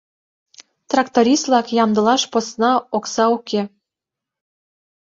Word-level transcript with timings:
Тракторист-влак 0.89 1.67
ямдылаш 1.83 2.21
посна 2.31 2.71
окса 2.97 3.25
уке. 3.37 3.61